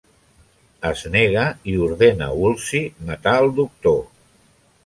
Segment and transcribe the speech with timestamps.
[0.91, 1.43] Es nega
[1.73, 4.03] i ordena Woolsey matar el Doctor.